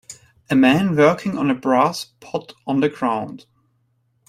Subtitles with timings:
[0.49, 3.45] A man working on a brass pot on the ground